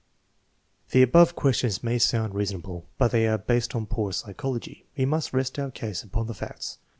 [0.89, 4.87] The above questions may sound reasonable, but they are based on poor psychology.
[4.97, 6.79] We must rest our case upon the facts.